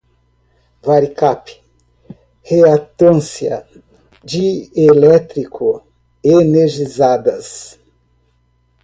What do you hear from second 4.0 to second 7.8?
dielétrico, energizadas